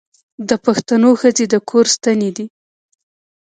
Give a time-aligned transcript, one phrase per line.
[0.49, 2.45] د پښتنو ښځې د کور ستنې دي.